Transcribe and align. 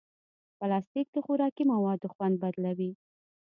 پلاستيک 0.59 1.07
د 1.13 1.17
خوراکي 1.25 1.63
موادو 1.73 2.07
خوند 2.13 2.35
بدلوي. 2.43 2.91